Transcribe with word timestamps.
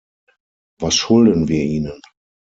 Was 0.79 0.95
schulden 0.95 1.47
wir 1.47 1.63
ihnen? 1.63 2.01